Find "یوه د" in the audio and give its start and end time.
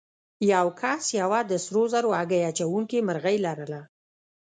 1.19-1.51